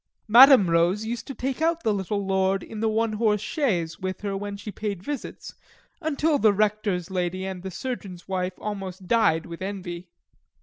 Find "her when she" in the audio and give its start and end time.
4.21-4.71